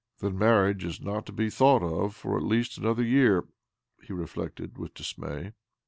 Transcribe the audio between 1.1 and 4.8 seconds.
to be thought of for at least another year," he reflected